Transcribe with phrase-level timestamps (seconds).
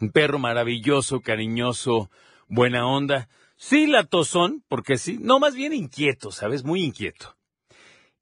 [0.00, 2.10] Un perro maravilloso, cariñoso,
[2.48, 3.28] buena onda.
[3.56, 5.18] Sí, latosón, porque sí.
[5.20, 6.64] No, más bien inquieto, ¿sabes?
[6.64, 7.36] Muy inquieto.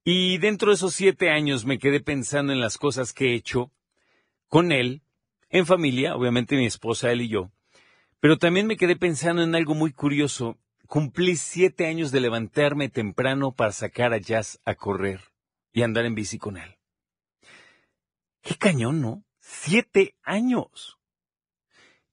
[0.02, 3.70] Y dentro de esos siete años me quedé pensando en las cosas que he hecho
[4.52, 5.00] con él,
[5.48, 7.50] en familia, obviamente mi esposa, él y yo.
[8.20, 10.58] Pero también me quedé pensando en algo muy curioso.
[10.86, 15.22] Cumplí siete años de levantarme temprano para sacar a Jazz a correr
[15.72, 16.76] y andar en bici con él.
[18.42, 19.24] Qué cañón, ¿no?
[19.40, 20.98] Siete años.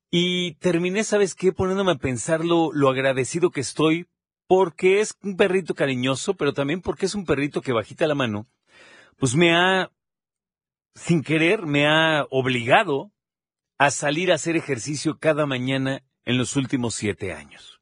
[0.09, 1.51] Y terminé, ¿sabes qué?
[1.51, 4.07] Poniéndome a pensar lo, lo agradecido que estoy
[4.47, 8.47] porque es un perrito cariñoso, pero también porque es un perrito que bajita la mano,
[9.17, 9.91] pues me ha,
[10.95, 13.11] sin querer, me ha obligado
[13.77, 17.79] a salir a hacer ejercicio cada mañana en los últimos siete años.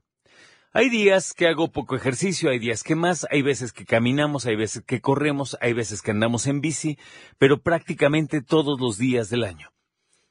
[0.74, 4.56] Hay días que hago poco ejercicio, hay días que más, hay veces que caminamos, hay
[4.56, 7.00] veces que corremos, hay veces que andamos en bici,
[7.40, 9.72] pero prácticamente todos los días del año.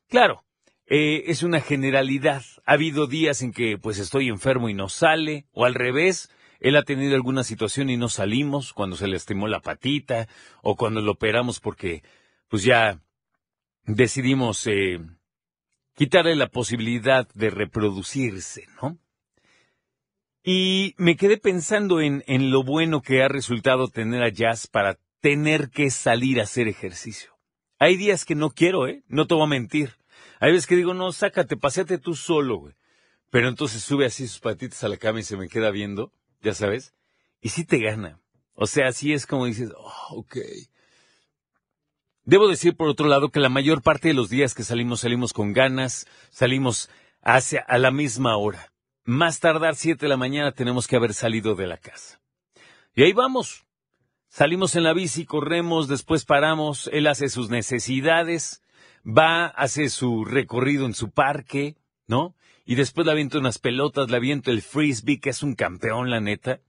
[0.08, 0.44] Claro,
[0.86, 2.44] eh, es una generalidad.
[2.64, 6.30] Ha habido días en que pues estoy enfermo y no sale, o al revés,
[6.60, 10.28] él ha tenido alguna situación y no salimos, cuando se le estimó la patita,
[10.62, 12.04] o cuando lo operamos porque
[12.48, 13.00] pues ya
[13.84, 14.98] decidimos eh,
[15.94, 18.98] quitarle la posibilidad de reproducirse, ¿no?
[20.42, 24.98] Y me quedé pensando en, en lo bueno que ha resultado tener a Jazz para
[25.20, 27.36] tener que salir a hacer ejercicio.
[27.78, 29.02] Hay días que no quiero, ¿eh?
[29.08, 29.96] No te voy a mentir.
[30.38, 32.74] Hay veces que digo, no, sácate, paseate tú solo, güey.
[33.30, 36.54] Pero entonces sube así sus patitas a la cama y se me queda viendo, ya
[36.54, 36.94] sabes.
[37.40, 38.20] Y sí te gana.
[38.54, 40.36] O sea, así es como dices, oh, ok.
[42.26, 45.32] Debo decir, por otro lado, que la mayor parte de los días que salimos, salimos
[45.32, 46.90] con ganas, salimos
[47.22, 48.72] hacia a la misma hora.
[49.04, 52.20] Más tardar siete de la mañana tenemos que haber salido de la casa.
[52.96, 53.64] Y ahí vamos.
[54.26, 58.60] Salimos en la bici, corremos, después paramos, él hace sus necesidades,
[59.06, 61.76] va, hace su recorrido en su parque,
[62.08, 62.34] ¿no?
[62.64, 66.20] Y después le aviento unas pelotas, le aviento el frisbee, que es un campeón, la
[66.20, 66.60] neta.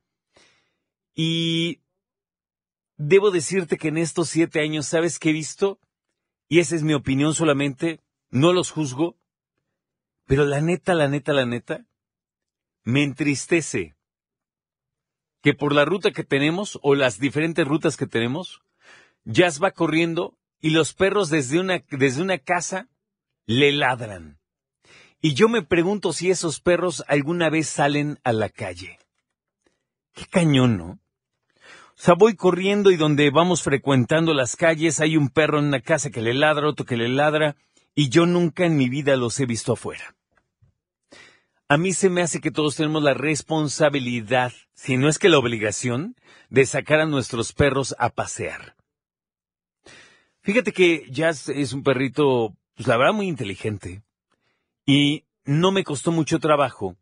[1.15, 1.79] Y
[2.97, 5.79] debo decirte que en estos siete años, ¿sabes qué he visto?
[6.49, 9.15] Y esa es mi opinión solamente, no los juzgo,
[10.25, 11.85] pero la neta, la neta, la neta,
[12.83, 13.95] me entristece
[15.41, 18.61] que por la ruta que tenemos o las diferentes rutas que tenemos,
[19.23, 22.89] Jazz va corriendo y los perros desde una, desde una casa
[23.45, 24.39] le ladran.
[25.21, 28.99] Y yo me pregunto si esos perros alguna vez salen a la calle.
[30.13, 30.99] Qué cañón, ¿no?
[31.99, 36.11] Sea, voy corriendo y donde vamos frecuentando las calles hay un perro en una casa
[36.11, 37.55] que le ladra, otro que le ladra,
[37.95, 40.15] y yo nunca en mi vida los he visto afuera.
[41.67, 45.39] A mí se me hace que todos tenemos la responsabilidad, si no es que la
[45.39, 46.15] obligación,
[46.51, 48.75] de sacar a nuestros perros a pasear.
[50.41, 54.03] Fíjate que Jazz es un perrito, pues la verdad, muy inteligente.
[54.85, 56.95] Y no me costó mucho trabajo.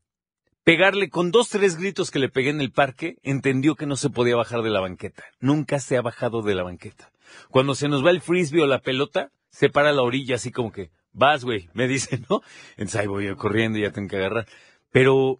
[0.65, 4.09] Pegarle con dos, tres gritos que le pegué en el parque, entendió que no se
[4.09, 5.23] podía bajar de la banqueta.
[5.39, 7.11] Nunca se ha bajado de la banqueta.
[7.51, 10.51] Cuando se nos va el frisbee o la pelota, se para a la orilla así
[10.51, 12.41] como que, vas, güey, me dice, ¿no?
[12.77, 14.47] Entonces ahí voy yo corriendo y ya tengo que agarrar.
[14.89, 15.37] Pero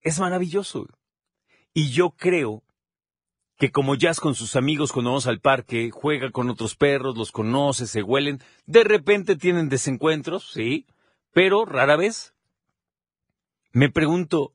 [0.00, 0.86] es maravilloso.
[1.74, 2.62] Y yo creo
[3.58, 7.30] que como Jazz con sus amigos cuando vamos al parque, juega con otros perros, los
[7.30, 10.86] conoce, se huelen, de repente tienen desencuentros, sí,
[11.34, 12.33] pero rara vez.
[13.74, 14.54] Me pregunto,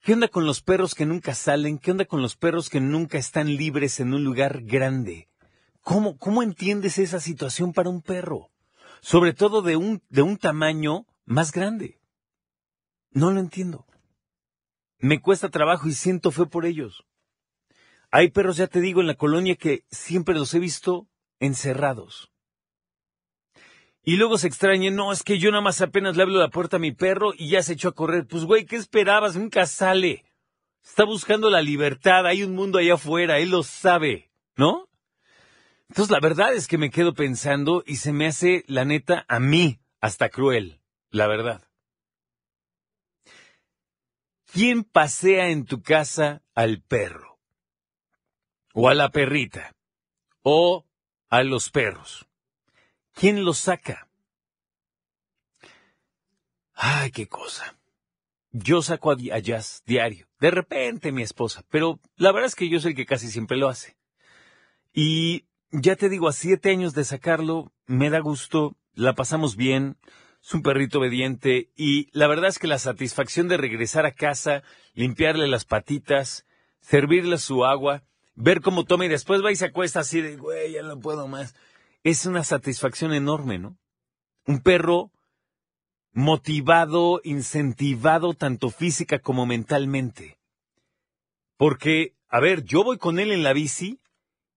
[0.00, 1.78] ¿qué onda con los perros que nunca salen?
[1.78, 5.28] ¿Qué onda con los perros que nunca están libres en un lugar grande?
[5.80, 8.50] ¿Cómo, cómo entiendes esa situación para un perro?
[9.00, 11.98] sobre todo de un, de un tamaño más grande.
[13.10, 13.86] No lo entiendo.
[14.98, 17.04] Me cuesta trabajo y siento fe por ellos.
[18.10, 22.30] Hay perros, ya te digo, en la colonia que siempre los he visto encerrados.
[24.02, 26.76] Y luego se extrañen, no, es que yo nada más apenas le abro la puerta
[26.76, 28.26] a mi perro y ya se echó a correr.
[28.26, 29.36] Pues güey, ¿qué esperabas?
[29.36, 30.24] Nunca sale.
[30.82, 34.88] Está buscando la libertad, hay un mundo allá afuera, él lo sabe, ¿no?
[35.88, 39.40] Entonces la verdad es que me quedo pensando y se me hace, la neta, a
[39.40, 40.80] mí hasta cruel,
[41.10, 41.68] la verdad.
[44.52, 47.38] ¿Quién pasea en tu casa al perro?
[48.72, 49.76] ¿O a la perrita?
[50.42, 50.86] ¿O
[51.28, 52.29] a los perros?
[53.14, 54.08] ¿Quién los saca?
[56.74, 57.78] Ay, qué cosa.
[58.52, 60.26] Yo saco a, Jazz diario.
[60.40, 63.56] De repente mi esposa, pero la verdad es que yo soy el que casi siempre
[63.56, 63.96] lo hace.
[64.92, 69.98] Y ya te digo, a siete años de sacarlo, me da gusto, la pasamos bien,
[70.42, 74.62] es un perrito obediente y la verdad es que la satisfacción de regresar a casa,
[74.94, 76.46] limpiarle las patitas,
[76.80, 78.02] servirle su agua,
[78.34, 81.28] ver cómo toma y después va y se acuesta así de, güey, ya no puedo
[81.28, 81.54] más.
[82.02, 83.76] Es una satisfacción enorme, ¿no?
[84.46, 85.10] Un perro
[86.12, 90.38] motivado, incentivado tanto física como mentalmente.
[91.56, 94.00] Porque, a ver, yo voy con él en la bici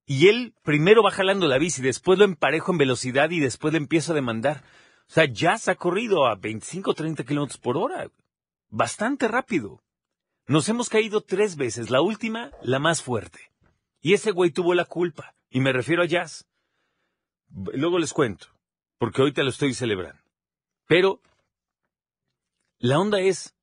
[0.06, 3.78] y él primero va jalando la bici, después lo emparejo en velocidad y después le
[3.78, 4.63] empiezo a demandar.
[5.10, 8.10] O sea, ya se ha corrido a 25 o 30 kilómetros por hora.
[8.69, 9.84] Bastante rápido.
[10.48, 13.51] Nos hemos caído tres veces, la última, la más fuerte.
[14.01, 15.36] Y ese güey tuvo la culpa.
[15.50, 16.48] Y me refiero a Jazz.
[17.53, 18.47] Luego les cuento,
[18.97, 20.21] porque ahorita lo estoy celebrando.
[20.88, 21.21] Pero
[22.79, 23.55] la onda es,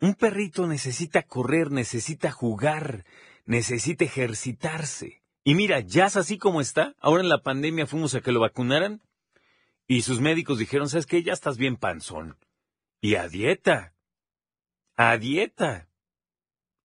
[0.00, 3.04] un perrito necesita correr, necesita jugar,
[3.44, 5.22] necesita ejercitarse.
[5.44, 9.02] Y mira, Jazz así como está, ahora en la pandemia fuimos a que lo vacunaran
[9.86, 11.22] y sus médicos dijeron, ¿sabes qué?
[11.22, 12.36] Ya estás bien panzón.
[13.00, 13.94] Y a dieta.
[14.96, 15.88] A dieta.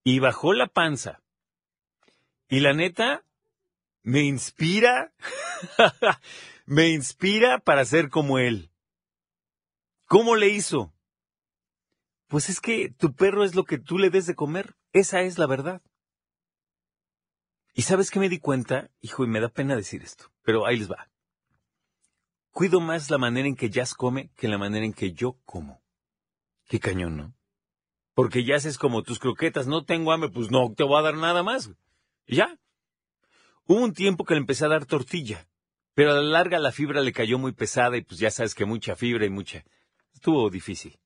[0.02, 1.22] Y bajó la panza.
[2.48, 3.23] Y la neta,
[4.04, 5.12] me inspira,
[6.66, 8.70] me inspira para ser como él.
[10.06, 10.94] ¿Cómo le hizo?
[12.28, 14.76] Pues es que tu perro es lo que tú le des de comer.
[14.92, 15.82] Esa es la verdad.
[17.72, 18.90] ¿Y sabes qué me di cuenta?
[19.00, 21.10] Hijo, y me da pena decir esto, pero ahí les va.
[22.50, 25.82] Cuido más la manera en que Jazz come que la manera en que yo como.
[26.66, 27.34] Qué cañón, ¿no?
[28.14, 31.16] Porque Jazz es como tus croquetas, no tengo hambre, pues no te voy a dar
[31.16, 31.72] nada más.
[32.26, 32.60] Y ya.
[33.66, 35.48] Hubo un tiempo que le empecé a dar tortilla,
[35.94, 38.64] pero a la larga la fibra le cayó muy pesada y pues ya sabes que
[38.64, 39.64] mucha fibra y mucha.
[40.12, 40.98] Estuvo difícil.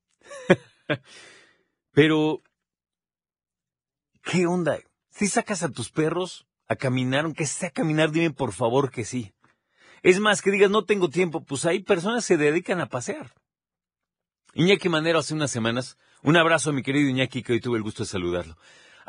[1.91, 2.41] pero,
[4.23, 4.79] ¿qué onda?
[5.09, 9.05] Si sacas a tus perros a caminar, aunque sea a caminar, dime por favor que
[9.05, 9.33] sí.
[10.01, 13.33] Es más, que digas, no tengo tiempo, pues hay personas que se dedican a pasear.
[14.53, 17.83] Iñaki Manero hace unas semanas, un abrazo a mi querido Iñaki, que hoy tuve el
[17.83, 18.57] gusto de saludarlo.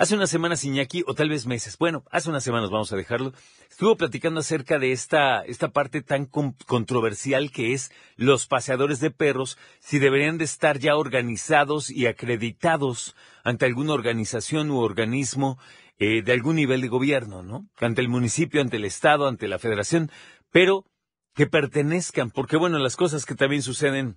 [0.00, 3.34] Hace unas semanas Iñaki, o tal vez meses, bueno, hace unas semanas vamos a dejarlo,
[3.68, 9.58] estuvo platicando acerca de esta, esta parte tan controversial que es los paseadores de perros,
[9.78, 13.14] si deberían de estar ya organizados y acreditados
[13.44, 15.58] ante alguna organización u organismo
[15.98, 17.68] eh, de algún nivel de gobierno, ¿no?
[17.76, 20.10] Ante el municipio, ante el Estado, ante la Federación
[20.50, 20.86] pero
[21.34, 24.16] que pertenezcan, porque bueno, las cosas que también suceden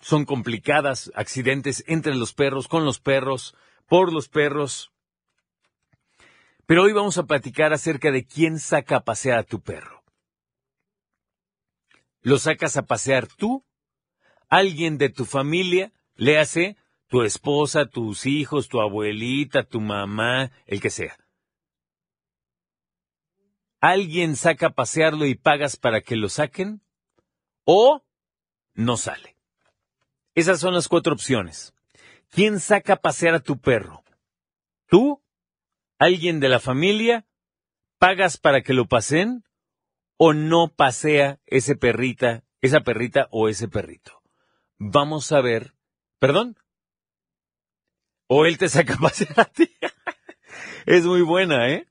[0.00, 3.54] son complicadas, accidentes entre los perros, con los perros,
[3.88, 4.92] por los perros.
[6.66, 10.04] Pero hoy vamos a platicar acerca de quién saca a pasear a tu perro.
[12.20, 13.64] ¿Lo sacas a pasear tú?
[14.48, 15.92] ¿Alguien de tu familia?
[16.14, 16.76] Le hace
[17.08, 21.16] tu esposa, tus hijos, tu abuelita, tu mamá, el que sea
[23.80, 26.82] alguien saca a pasearlo y pagas para que lo saquen,
[27.64, 28.02] o
[28.74, 29.36] no sale.
[30.34, 31.74] Esas son las cuatro opciones.
[32.30, 34.04] ¿Quién saca a pasear a tu perro?
[34.86, 35.22] ¿Tú?
[35.98, 37.26] ¿Alguien de la familia?
[37.98, 39.44] ¿Pagas para que lo pasen?
[40.16, 44.22] ¿O no pasea ese perrita, esa perrita o ese perrito?
[44.78, 45.74] Vamos a ver.
[46.18, 46.56] ¿Perdón?
[48.26, 49.70] ¿O él te saca a pasear a ti?
[50.86, 51.88] es muy buena, ¿eh?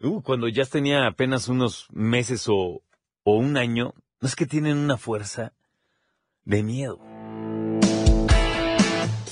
[0.00, 2.82] Uh, cuando ya tenía apenas unos meses o,
[3.24, 5.54] o un año, no es que tienen una fuerza
[6.44, 7.15] de miedo.